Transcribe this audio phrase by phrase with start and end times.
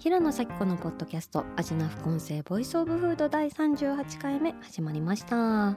[0.00, 5.76] 平野咲子のポッドキャスト味な副音声 voice of food 第38回目始まりました。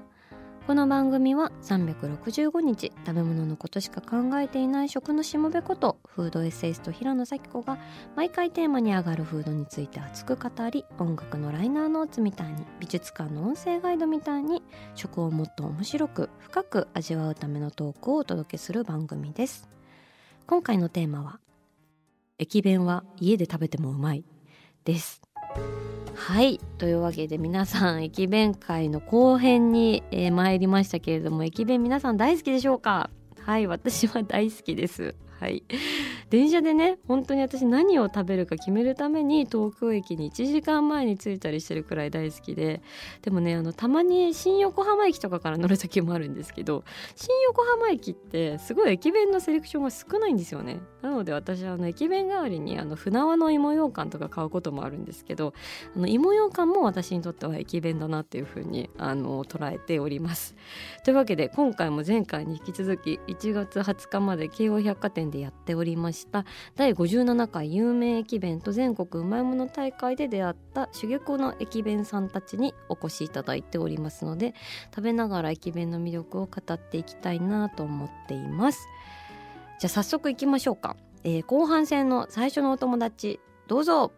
[0.65, 7.77] この番組は365日食べ物のことしか考えていない食のしもべことフードエッセイスト平野咲子が
[8.15, 14.63] 毎回テーマに上がるフードについて熱く語り音楽のライナーノーツみたいに美術館の音声ガイドみたいに
[14.95, 19.67] 食をもっと面白く深く味わうためのトークをお届けする番組です。
[20.47, 21.39] 今回のテーマは
[22.43, 24.25] 駅弁は家で食べてもうまい
[24.83, 25.21] です。
[26.13, 26.59] はい。
[26.77, 33.09] というわけで皆さん駅弁会の後編に、えー、参りましたけれども駅弁皆さん大好きでしょうか？
[33.39, 35.15] はい私は大好きです。
[35.39, 35.63] はい。
[36.33, 42.81] 電車でね本当に私何を食べるか決めるために東京駅に1時間前に着いたりしてるくらい大好きで
[43.21, 50.79] でもねあのたまに新横浜駅とかから乗る時もあるんですけど新横浜駅ってすごい駅弁のセレクションが少ないんですよね。
[51.03, 55.53] なので私はあの駅弁代わりにあの船輪の芋ようかんとか買うこともあるんですけど
[55.95, 60.55] あの芋ようかんも私にとっては駅弁だなっていうふうにあの捉えております。
[61.03, 66.45] というわけで今回も前回に引き続き1月20日まで京王百貨店でやっておりましたた。
[66.75, 74.53] 第57回有名駅弁と全国うまいもの大会で出会った珠玉の駅弁さんたちにお越しいただいておりますので
[74.93, 78.87] 食べながら駅弁の魅力を語っていきたいなと思っています。
[79.79, 84.11] じゃあ早速いきましょうか、えー、後半戦の最初のお友達どうぞ。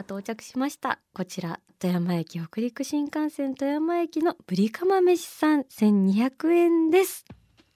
[0.00, 1.00] 到着しました。
[1.14, 7.24] こちら富山駅北陸新幹線富山駅のぶりかま飯さん1200円です。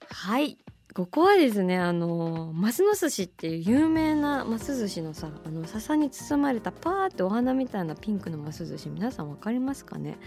[0.09, 0.57] はい。
[0.95, 10.17] ここはですねあのますの寿司っていう有名なます寿司のさあの笹に包まれたパーってお花みたいなピンクのます寿司皆さん分かりますかね？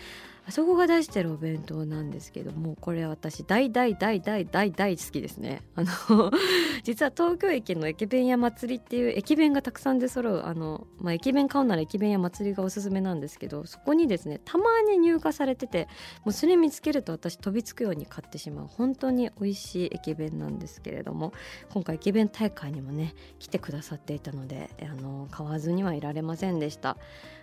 [0.49, 5.61] あそこが出してるお弁当なんですけどもこれ私大大大大大大好きですね。
[5.75, 6.33] あの
[6.85, 15.87] 実は東京駅の駅弁屋祭りっていう駅弁がたくさん出揃うあの、まあ、駅弁買うなら駅弁屋祭りがおすすめなんですけどそこにですねたまに入荷されてて
[16.25, 18.67] もうそれ見つけると私飛びつくように買ってしまう。
[18.69, 20.58] 本当に美味しい駅弁なんです。
[20.59, 21.33] ですけれども
[21.73, 26.97] 今回駅弁大会にもね来てくださっていたのであの買わずにはいられませんでした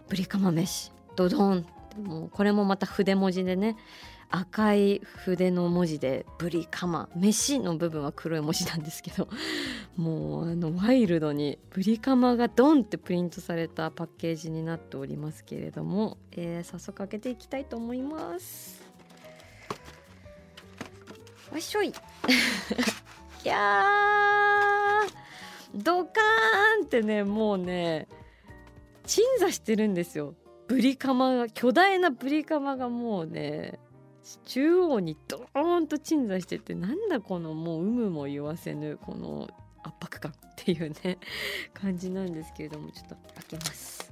[0.09, 1.65] ぶりかま飯ドドン
[2.01, 3.77] もうこれもまた筆文字でね
[4.29, 9.29] 赤い筆の文字で「ブリカマ」「飯」の部分は黒い文字なんですけど
[9.95, 18.83] もうあのワイルドに「ブリカマ」がドンってプリントされたパッケージになっておりますけれども、えー、早速開けていきたいと思います。
[21.51, 21.93] わっしょい
[23.45, 23.85] いや
[25.75, 28.07] ドカーンってねもうね
[29.05, 30.33] 鎮座してるんですよ。
[30.67, 33.77] ブリカマが巨大なブリカマがもうね
[34.45, 39.47] 中央にドーンと鎮座しててなんだこのもう有無も言わせぬこの
[39.83, 41.19] 圧迫感っていうね
[41.71, 44.11] 感じなんですけれどもちょっと開けます。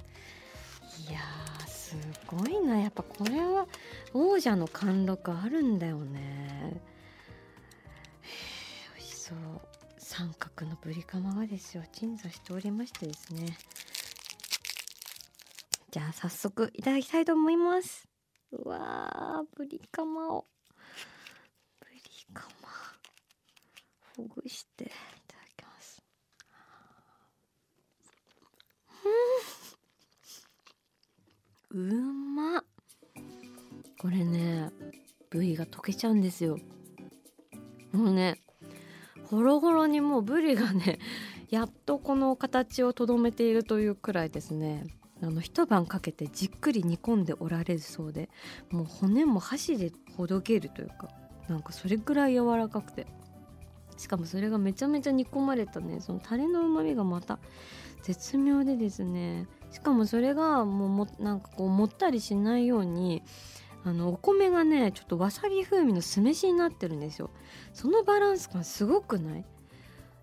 [1.10, 1.96] いやーす
[2.28, 2.78] ごいな。
[2.78, 3.66] やっぱこれは
[4.12, 6.80] 王者の貫禄あるんだよね。
[10.16, 11.82] 三角のブリカマがですよ。
[11.90, 13.58] 鎮座しておりましてですね。
[15.90, 18.06] じゃあ早速いただきたいと思います。
[18.52, 20.46] うわーブリカマを。
[21.80, 22.00] ブリ
[22.32, 22.68] カマ
[24.16, 24.86] ほぐしてい
[25.26, 26.00] ただきます。
[31.72, 31.90] うん。
[31.90, 32.62] うま
[33.98, 34.70] これね
[35.28, 36.56] ブリが溶けちゃうんですよ。
[37.90, 38.38] もうね
[39.30, 40.98] ほろほろにもうブリがね
[41.50, 44.86] やっとこの形をとどめているというくらいですね。
[45.22, 48.28] あの一晩かけてじっくり煮込んでおられるそうで
[48.70, 51.08] もう骨も箸でほどけるというか
[51.48, 53.06] なんかそれぐらい柔らかくて。
[53.96, 56.00] しかもそれがめちゃめちゃ煮込まれたね。
[56.00, 57.38] そのタレのうまみがまた
[58.02, 59.46] 絶妙でですね。
[59.70, 63.22] しかもそれがもうもなんかこうもったりしないように
[63.84, 67.30] あのお米がねちょっとわさび風味の酢飯になってるんですよ。
[67.72, 69.44] そのバランス感すごくない？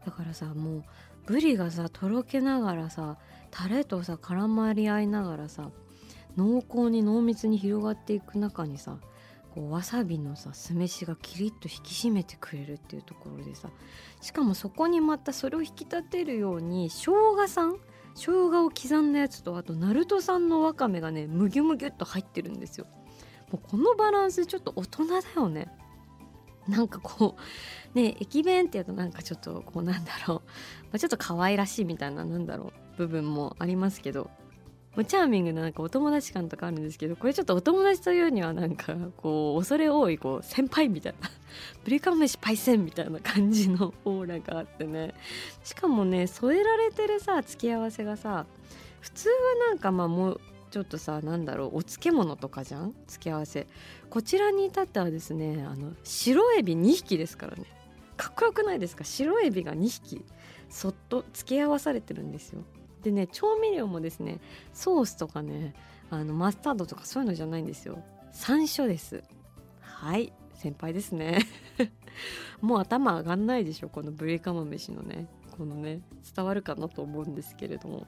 [0.05, 0.83] だからさもう
[1.27, 3.17] ブリがさとろけながらさ
[3.51, 5.69] タレとさ絡まり合いながらさ
[6.35, 8.97] 濃厚に濃密に広がっていく中にさ
[9.53, 13.69] こうわさびのさ酢飯がキリッと引き締めてくれるっていうところでさ
[14.21, 17.75] しかもそこにまたそれを引き立てるように生姜さん？
[18.15, 22.87] 生姜を刻んだやつとあと鳴門産のわかめがねむぎゅむぎゅっと入ってるんですよ。
[23.51, 25.67] もうこのバランスちょっと大人だよね。
[26.67, 27.35] なんかこ
[27.93, 30.43] うね駅弁っていうとなんかちょっとこうなんだろう、ま
[30.93, 34.29] あ、ちょっと可愛らしいみたいななんだろう部分もありますけど。
[34.95, 41.29] もうチャーミングななんかお友達感とかあるんですけどこれちょっとお友達というにはなんかこう恐れ多いこう先輩みたいな。
[41.85, 45.13] ブリカン飯パイセンみたいな感じのオーラがあってね。
[45.63, 48.45] しかもね添えられてるさ付き合わせがさ
[48.99, 49.35] 普通は
[49.69, 50.41] なんかまあもう
[50.71, 52.95] ちょっとさなんだろうお漬物とかじゃん？
[53.05, 53.67] 付け合わせ。
[54.09, 57.65] こちらに至ってはですねあの白エビ2匹ですからね。
[58.17, 59.03] かっこよくないですか？
[59.03, 60.23] 白エビが2匹
[60.69, 62.63] そっと付け合わされてるんですよ。
[63.03, 64.39] でね調味料もですね
[64.73, 65.73] ソースとかね
[66.09, 68.01] あのマスタードとかそういうのじゃないんですよ。
[68.31, 69.23] 山椒です。
[69.81, 71.39] はい先輩ですね。
[72.61, 73.89] もう頭上がんないでしょ？
[73.89, 75.99] このブリカマ飯のねこのね
[76.33, 78.07] 伝わるかなと思うんですけれども。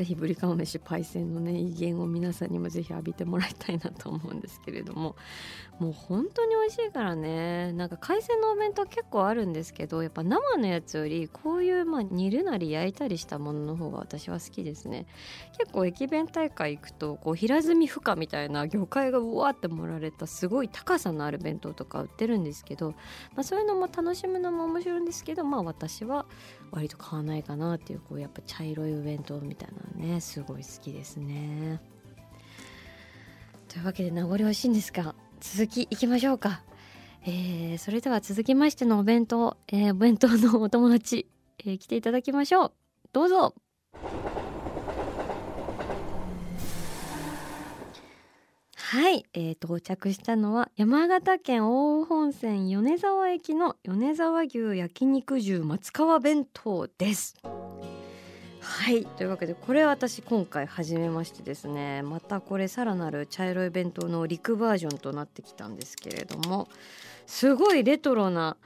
[0.00, 5.14] ぜひブリカマ飯パイセンのね威厳を皆さんにもぜひ浴びてもらいたいなと思うんですけれども。
[5.80, 7.72] もう本当に美味しいからね。
[7.72, 15.06] なんか海鮮のお弁当結構あるんですけどやっぱ生のやつよりこういうまあ煮るなり焼いたりしたものの方が私は好きですね。
[15.56, 22.90] 結構駅弁大会行くとこう平積み負荷みたいな魚介がうわって盛られたすごい高さのある弁当とか売ってるんですけど、
[23.34, 26.26] まあ、そういうのも楽しむのも面白いんですけどまあ私は
[26.70, 29.68] 割と買わないかなっていうこうやっぱ茶色いお弁当みたい
[29.98, 31.80] なねすごい好きですね。
[33.68, 36.62] というわけで名残惜しいんですが続きいきましょうか。
[37.22, 41.28] えー、それでは続きましてのお弁当、えー、お弁当のお友達、
[41.58, 42.72] えー、来ていただきましょう。
[43.12, 43.54] どうぞ。
[48.90, 57.36] はい、えー、到着したのは山形県大本線米沢駅の米沢牛焼肉重松川弁当です。
[58.60, 59.06] はい。
[59.06, 62.02] というわけでこれ私今回初めましてですね。
[62.02, 66.66] またこれさらなる茶色い弁当の陸バージョンとなってきたんですけれども
[67.28, 68.56] すごいレトロな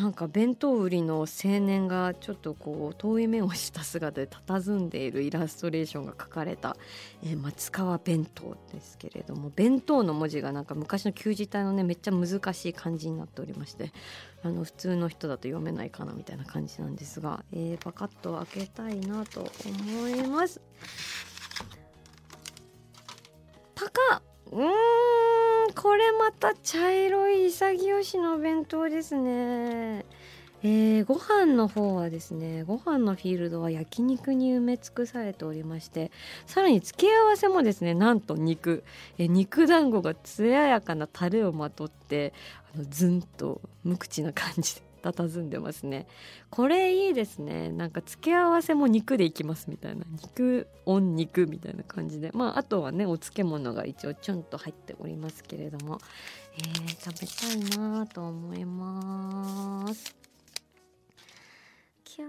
[0.00, 1.26] なんか弁当売りの青
[1.60, 6.74] 年がちょっとこう遠い目をした姿で佇んでいるイラストレーションが描かれた、
[7.22, 13.92] えー、松川弁当ですけれども弁当の文字がなんか昔の旧字体のねめっちゃ難しい漢字になっておりまして
[14.42, 20.62] あの普通の人だと読めないかなみたいな感じなんですが、えー、パカッと開けたいなと思います。
[23.74, 25.09] パカうん
[25.74, 30.04] これまた茶色い潔しの弁当ですね。
[30.62, 36.10] えー、ご飯の方はですねご飯のフィールドは焼肉に埋め尽くされておりまして
[36.44, 38.84] さらに付け合わせもですねなんと肉、
[39.16, 42.34] え、肉団子が艶やかなタレをまとって
[42.74, 44.89] あのずんと無口な感じで。
[45.00, 46.06] 佇んでますね。
[46.50, 47.70] これいいですね。
[47.70, 50.04] なんか付け合わせも肉でいきますみたいな。
[50.22, 52.30] 肉オン肉みたいな感じで。
[52.32, 55.98] まああとはねお漬物が一応ちょんと入っておりますけれども、
[56.56, 60.14] えー、食べたいなと思います。
[62.04, 62.28] きゃー。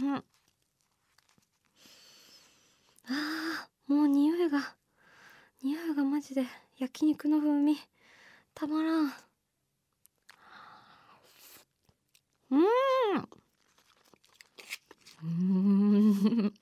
[0.00, 0.14] うん。
[0.14, 4.74] あーもう匂いが
[5.62, 6.44] 匂いがマジで。
[6.78, 7.76] 焼肉の風味。
[8.58, 9.12] たまらん。
[12.50, 12.56] う
[16.42, 16.52] ん。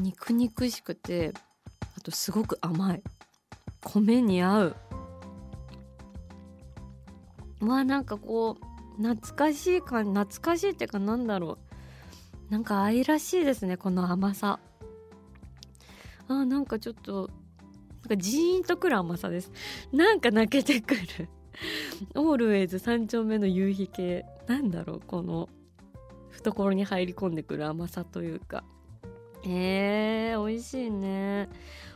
[0.00, 1.32] 肉肉しくて
[1.96, 3.02] あとすごく甘い。
[3.80, 4.76] 米に合う。
[7.58, 8.56] まあなんかこ
[8.96, 11.58] う懐かしい感懐かしいっていうかなんだろ
[12.48, 12.52] う。
[12.52, 14.60] なんか愛らしいですねこの甘さ。
[16.28, 17.28] あなんかちょっと
[18.04, 19.50] なんかジーンとくる甘さです。
[19.92, 21.28] なんか泣けてくる。
[22.14, 24.26] オールウェイズ三丁目の夕日系。
[24.46, 25.48] なんだろうこの
[26.30, 28.64] 懐に入り込んでくる甘さというか。
[29.46, 31.48] えー、美味しいね。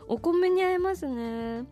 [0.07, 1.65] お米に合いますね。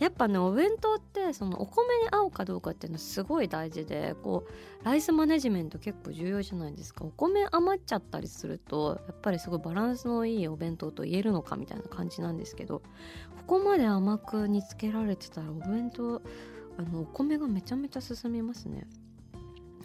[0.00, 7.04] やっぱねお弁当ってそのお米に合うかどうかっていうのはすごい大事でこうライスマネジメント結構重要じゃないですか。
[7.04, 12.80] お米余っちゃったりするとやっぱりすごいバランスのいいお弁当と言えるのかみたいな感じなんですけど
[13.46, 16.22] ここまで甘く煮つけられてたらお弁当
[16.78, 18.86] あのお米がめちゃめちゃ進みますね。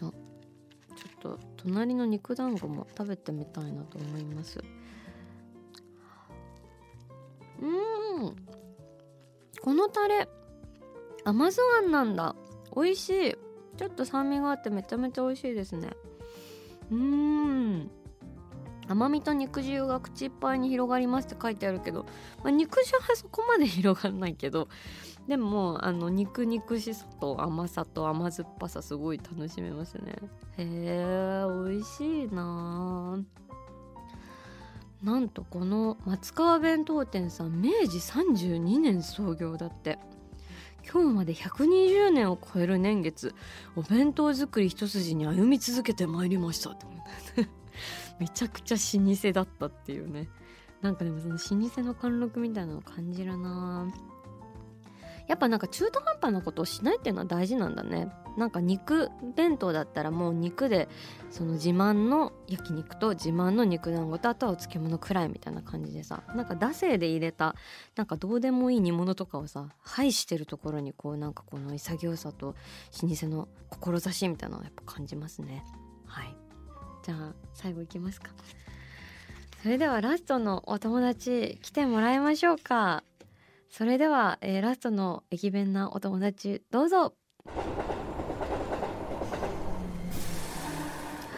[0.00, 0.12] ちょっ
[1.20, 4.64] と隣の肉団子も食べてみたいなと思います。
[7.60, 7.66] う
[8.30, 8.55] ん。
[9.66, 10.28] このタレ
[11.24, 12.36] 甘酢あんなんだ。
[12.76, 13.36] 美味しい。
[13.76, 15.90] ちょっと酸味があってめちゃめちゃ美味しいですね。
[16.92, 17.90] うーん。
[18.86, 22.04] 甘みと肉汁が口いっぱいに広がりますって書いてあるけど、
[22.44, 24.68] まあ、肉汁はそこまで広がらないけど
[25.26, 30.14] でもあの肉肉しさと甘さと甘酸っぱさすごい楽しめますね。
[30.58, 32.42] へえ美味しいな
[35.06, 40.00] なんとこの松川弁当店さん明治32年創業だって。
[40.92, 43.34] 今日まで120年を超える年月
[43.74, 46.86] お弁当作り一筋に歩み続けてまいりましたって。
[48.18, 50.28] めちゃくちゃ老舗だったっていうね。
[50.82, 53.86] なんかでもその老舗の貫禄みたいなのを感じるな。
[55.28, 58.08] やっぱなんか中途半端なことをしないっていうのは大事なんだね。
[58.36, 60.88] なんか肉弁当だったらもう肉で
[61.30, 67.56] その自慢の焼肉と自慢の肉団子とあとはお漬物くらいみたいな感じでさなんか惰性で入れた
[67.96, 72.54] なんかどうでもいい煮物とかをさ配してるところにこうなんかこの潔さと
[73.02, 75.64] 老舗の志みたいなのをやっぱ感じますね。
[76.06, 76.36] はい。
[77.02, 78.30] じゃあ最後いきますか。
[79.62, 83.02] それではラストのお友達来てもらいましょうか。
[83.70, 87.14] それでは、えー、ラストの駅弁なお友達どうぞ。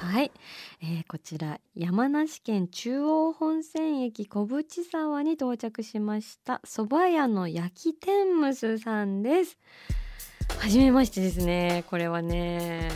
[0.01, 0.33] はい、
[0.81, 9.59] えー、こちら山梨県中央本線駅小淵沢に到着しました蕎麦屋の焼き天むすさんです。
[10.59, 11.85] 初めましてですね。
[11.89, 12.91] これはね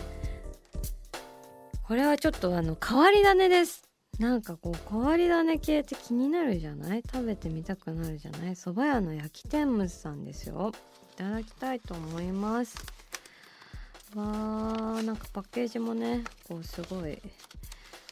[1.87, 3.92] これはちょっとあの変わり種です。
[4.19, 7.03] なんかこう変わり種系って気になるじゃない？
[7.03, 8.55] 食べてみたくなるじゃない？
[8.55, 10.73] 蕎麦屋の焼き天むすさんですよ。
[11.15, 12.77] いただきたいと思います。
[14.15, 17.19] わーなんかパッケージもねこうすごい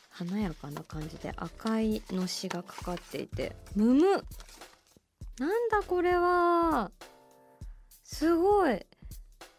[0.08, 3.54] 華やかな感じで赤いのしがかかっていて。
[3.76, 4.24] むむ。
[5.38, 6.90] なんだこれは。
[8.04, 8.84] すごい。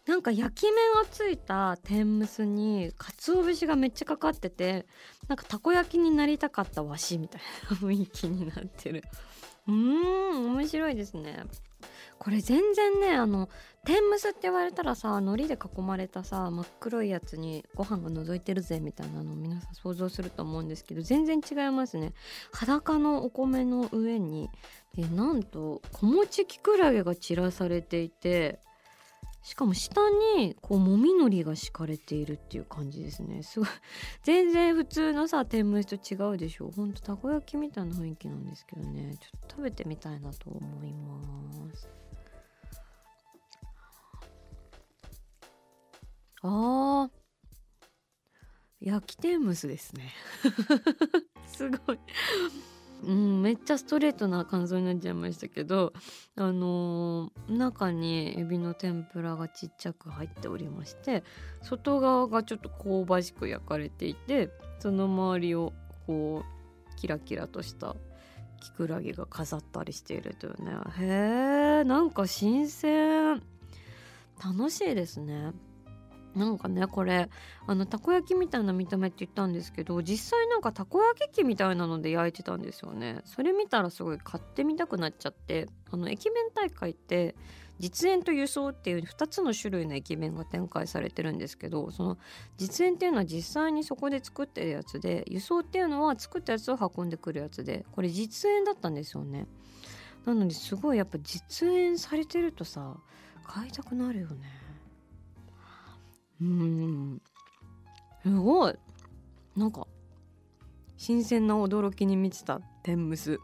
[0.06, 4.86] なんか焼き目がついた天むすに鰹節がめっちゃかかってて
[5.28, 7.40] なんかたこ焼きになりたかったわしみたい
[7.70, 9.04] な雰囲気になってる。
[9.68, 11.44] うーん面白いですね。
[12.18, 13.48] これ全然ねあの
[13.84, 22.12] 天むすって言われたらさ海苔で囲まれたさ真っ黒いやつにご飯が覗いてるぜみたいなのを皆さん想像すると思うんですけど全然違いますね。
[22.52, 24.50] 裸のお米の上に
[24.96, 28.60] えなんと小餅きくらげが散らされていて
[29.42, 30.00] しかも下
[30.36, 33.42] にこうもみのりが敷かれているっていう感じですね。
[33.42, 33.68] すごい。
[34.22, 36.70] 全然普通のさ天むすと違うでしょう。
[36.70, 39.16] ほんとたこ焼きみたいな雰囲気なんですけどね。
[39.20, 41.88] ちょっと食べてみたいなと思います。
[46.42, 47.10] あー。
[48.80, 50.12] 焼き天むすですね。
[51.46, 51.98] すごい。
[53.04, 55.92] うん、めっちゃストレートな感想になっちゃいましたけど
[56.36, 61.24] あのー、中にエビの天ぷらがちっちゃく入っておりまして
[61.62, 65.72] 外側がちょっと香ばしく焼かれていてその周りを
[66.06, 67.96] こうキラキラとした
[68.60, 73.42] きくらげが飾ったりしているというねへえんか新鮮
[74.42, 75.52] 楽しいですね。
[76.34, 77.28] なんかねこれ
[77.66, 83.20] あのたこ焼きみたいな見た目って言ったんですけど実際なんかたこ焼き器みたいなので焼いてたんですよね。
[83.24, 87.34] それ見たらすごい買ってみたくなっちゃってあの駅弁大会って
[87.78, 92.18] 実演と輸送っていう2つの種類の駅弁が展開されてるんですけどその
[92.56, 99.46] 実演っていうのは実際にそこで作ってるやつで輸送っていうのは作ったやつを運んでくるやつでこれ実演だったんですよね。
[100.24, 102.96] なのですごいやっぱ実演されてるとさ
[103.44, 104.61] 買いたくなるよね。
[106.42, 107.22] うん。
[108.22, 108.74] すごい。
[109.56, 109.86] なんか
[110.96, 113.38] 新鮮な驚きに満ちた天むす。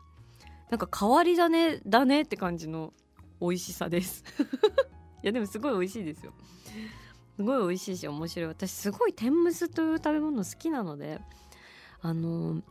[0.70, 2.92] なんか変わり種だねって感じの
[3.40, 4.24] 美味しさです。
[5.22, 6.32] いやでもすごい美味しいですよ。
[7.36, 8.48] すごい美味しいし面白い。
[8.48, 11.20] 私すごい天むすという食べ物好きなので
[12.00, 12.62] あの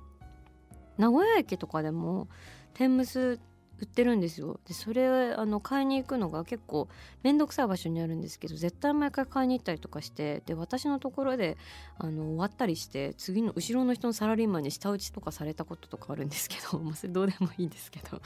[0.97, 2.27] 名古屋駅とかでも
[2.73, 3.39] 天むす
[3.79, 4.59] 売ってるんですよ。
[4.67, 6.87] でそれあの買いに行くのが結構
[7.23, 11.57] 面倒くさい場所にあるんですけど絶対毎回買いに行ったりとかしてで私のところで
[11.99, 18.21] あの終わったりして次の後ろの人のサラリーマンに舌打ちとかされたこととかあるんですけど、 まあ、それどうでもいいんですけど。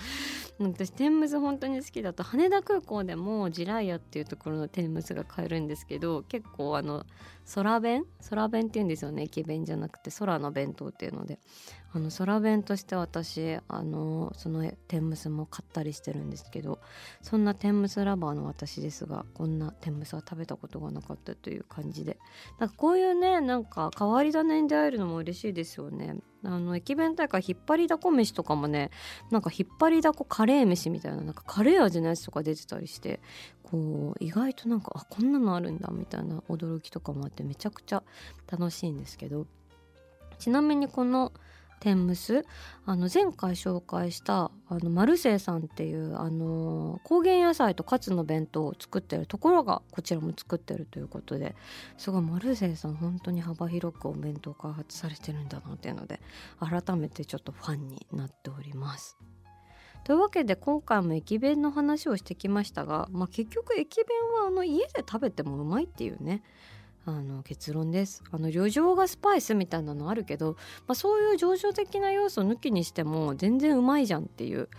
[0.59, 7.05] 私天むす本当に好きだと羽田空港でもジライヤっていうところの天むすが買えるんですけど結構あの
[7.53, 8.05] 空弁？
[8.29, 9.23] 空弁っていうんですよね。
[9.23, 11.39] 駅弁じゃなくて空の弁当っていうので。
[11.93, 16.79] あの空弁として私あのその天むすも買ったりしてるんですけど
[17.21, 22.17] そんな天むすラバーの私ですがこんな天むすは食べたことがなかったという感じで。
[22.59, 26.15] なんかこういうねなんか変わり種に出会えるのも嬉しいですよね。
[26.43, 28.89] あの駅弁大会引っ張りだこ飯とかもね
[29.29, 33.19] なんか引っ張りだこカレー飯みたいななんかカレー味のやつとか出てたりして
[33.63, 38.03] こう意外となんかあこんなのあるんだみたいな驚きとかもあってめちゃくちゃ
[38.51, 39.45] 楽しいんですけど
[40.39, 41.31] ちなみにこの
[41.81, 42.45] 天むす
[42.85, 51.55] あの前回紹介したあのマルセイさんっていうあの高原野菜とカツの弁当を作ってるところがこちらも作ってるということで
[51.97, 56.21] すごいマルセイさん本当に幅広くお弁当開発されてるんだなっていうので
[56.59, 59.17] 改めてちょっとファンになっております。
[60.03, 64.05] というわけで今回も駅弁の話をしてきましたが、まあ、結局駅弁
[64.41, 66.41] はあの家で食べてもうまいっていうね
[67.05, 68.23] あの結論です。
[68.31, 70.55] あの旅情がスパイスみたいなのあるけど、
[70.87, 74.69] まあ、そういう情緒的な要素抜きにしても全然うまいじゃんっていう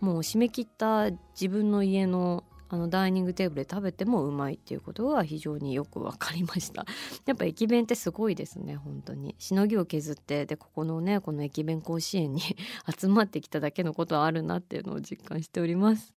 [0.00, 6.86] もう締め切った自分の家のあのダイニングテーブルで食べてもうまいっていうことが非常によく分かりました。
[7.26, 9.34] やっぱ駅弁ってすごいですね本当に。
[9.38, 12.40] しのぎを削ってでここのねこの駅弁甲子園に
[12.98, 16.14] 集まってきただけのことはあるなっていうのを実感しております。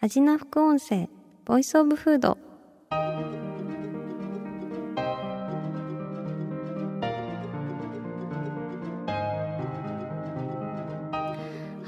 [0.00, 1.08] 味な副音声
[1.44, 2.38] ボイスオブフード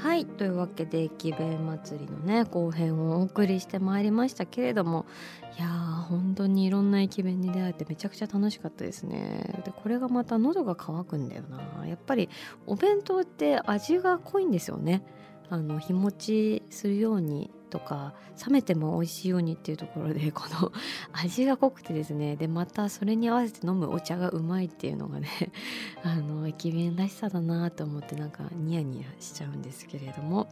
[0.05, 0.27] はい。
[0.27, 5.07] というわけで駅弁祭りのね後編をお送りしてまいりましたけれども
[5.57, 9.63] いやー本当にいろんな駅弁に出会えてめちゃくちゃ楽しかったですね。
[9.65, 11.87] でこれがまた喉が渇くんだよな。
[11.87, 12.29] やっぱり
[12.67, 15.01] お弁当って味が濃いんですよね。
[15.49, 18.13] あの日持ちするようにとか
[18.47, 20.71] 冷めても美味しいようにっていうところでこの
[21.11, 25.27] 味が濃くてですねでまたそれに合わせて飲むお茶がうまいっていうのがね
[26.03, 30.47] あの駅弁らしさだなと思ってなんかニヤニヤしちゃうんですけれども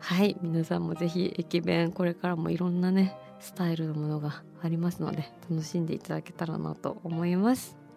[0.00, 7.87] はい皆さんも是非駅弁これからもいろんなねスタイルのものがありますので楽しんでいただけたらなと思います。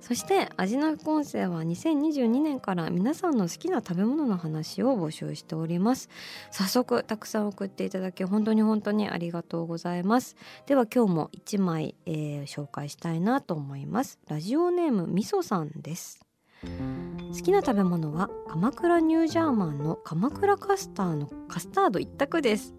[0.00, 6.08] そして味の副音声は2022年から皆さんの好きな食べ物の話を募集しております。
[6.50, 10.36] 早速たくさん送っていただき本当に本当にありがとうございます。
[10.66, 14.18] では今日も1枚、えー、紹介したいなと思います。
[14.28, 16.20] ラジオネームみそさんです。
[16.62, 22.74] 好きな食べ物は鎌倉ニュージャーマンの鎌倉カスターのカスタード一択です。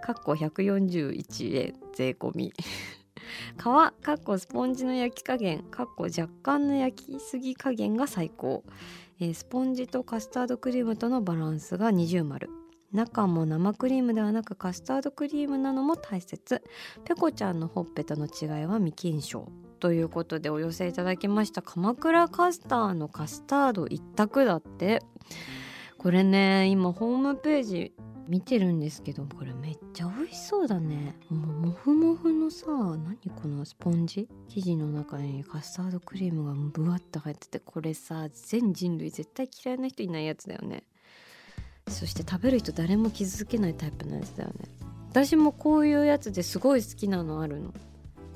[0.00, 2.52] かっこ141円税込み。
[3.56, 8.64] 皮かっこスポンジの焼き加減かっこ若干の焼きすぎ加減が最高、
[9.20, 12.50] えー、スポンジとカスタードクリームとのバランスが二重丸。
[12.92, 16.62] 中も生クリームではなくカスタードクリームなのも大切。
[17.04, 19.46] ペコちゃんのほっぺとの違いは未検証。
[19.78, 21.60] ということでお寄せいただきました。
[21.60, 25.02] 鎌倉カスターのカスタード一択だって。
[25.98, 27.92] これね今ホームページ
[28.28, 31.16] 見てるんですけどこれめっちゃ美味しそうだね。
[31.30, 34.28] もうモフモフのさ何このスポンジ？
[34.48, 40.84] 生地の中にカスタードクリームがブワッと入っててこれさ全人類絶対嫌いな人いないやつだよね。
[41.88, 44.66] そして食べる人誰も傷つけないタイプのやつだよね。
[45.08, 47.72] 私もこういうやつですごい好きなのあるの。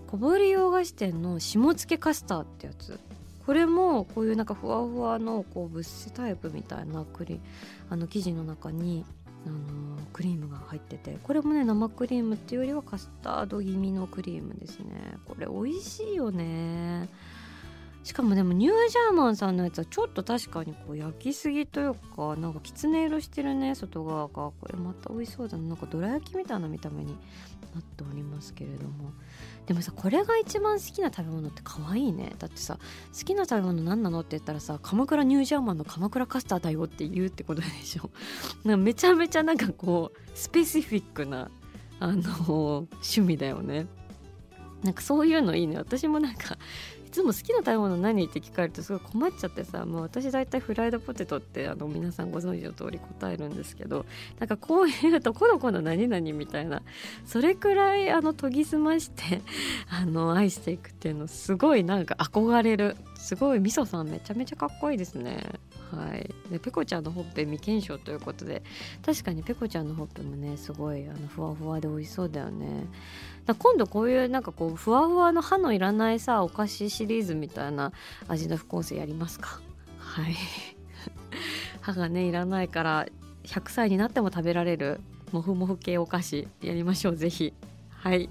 [0.06, 2.98] 小堀洋菓子店の下付けカスターってやつ。
[3.44, 7.40] これもこういうなんかふわふわのこうブッセタイプみたいな栗
[7.90, 9.04] あの生地の中に
[9.46, 15.16] あのクリームが入っててこれもね生クリームっていうよりはカスタード気味のクリームですね。
[15.26, 17.08] これ美味しいよね。
[18.04, 24.28] しかもでもニュージャーマンさんのやつはちょっと確かにこう焼きすぎというかなんかきつね色してるね外側が。
[24.28, 25.64] これまた美味しそうだな。
[25.64, 27.16] なんかどら焼きみたいな見た目に
[27.74, 29.12] なっておりますけれども。
[29.66, 32.32] でもさこれが一番好きな食べ物って可愛いね。
[32.38, 32.78] だってさ
[33.16, 38.10] 好きな食べ物何なのって言ったらさ鎌倉ニュージャーマンの鎌倉カスターだよって言うってことでしょ。
[38.64, 41.50] なんかめちゃめちゃなんかこうスペシフィックな
[42.00, 43.86] あの趣味だよね。
[44.82, 45.76] なんかそういうのいいね。
[45.78, 46.58] 私もなんか
[47.12, 54.06] つも好きな食べ物何って聞かれるとすごい困っちゃってさ、まあ、私大体フライドポテトってあの皆さんご存知の通り答えるんですけど
[54.40, 56.82] なんかこういうとこのこの何々みたいな
[57.26, 59.42] それくらいあの研ぎ澄まして
[59.88, 65.38] あの愛していくっていうのすごいなんか憧れるすごいみそさんめちゃめちゃかっこいいですね。
[65.96, 68.62] はい、でペコちゃんのほっぺ未検証ということで
[69.04, 72.86] 確かにペコちゃんのほっぺもねすごいあのふわふわで美味しそうだよね。
[73.44, 77.92] だ今度こういうなんかこうふわふわの歯のいらないさお菓子シリーズみたいな
[78.28, 79.60] 味の副音声やりますか？
[79.98, 80.34] はい。
[81.82, 83.06] 歯がねいらないから
[83.44, 85.00] 100歳になっても食べられる
[85.32, 87.52] もふもふ系お菓子やりましょうぜひ。
[87.90, 88.28] はい。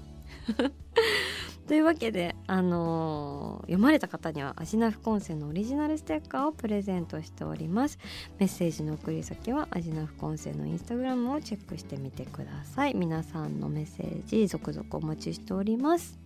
[1.72, 7.98] というわけで、あのー、読まれた方にはアジナフコンセのオリジナルステッカーをプレゼントしております。
[8.38, 12.94] メッセージの送り先はアジナフコンセのインスタグラムをチェックしてみてください。
[12.94, 16.18] 皆さんのメッセージ続々お待ちしております。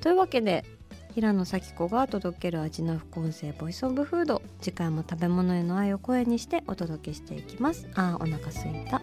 [0.00, 0.64] というわけで
[1.14, 4.40] 平野咲子が届ける味の副音声ボイスオブフード。
[4.62, 7.86] 次回も食べ物への愛を声にしてお届けしていきます。
[7.96, 9.02] あーお腹すいた。